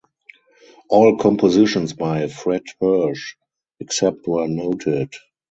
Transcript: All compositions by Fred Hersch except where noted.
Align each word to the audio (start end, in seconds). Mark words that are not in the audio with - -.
All 0.89 1.15
compositions 1.17 1.93
by 1.93 2.27
Fred 2.27 2.63
Hersch 2.81 3.35
except 3.79 4.27
where 4.27 4.47
noted. 4.47 5.13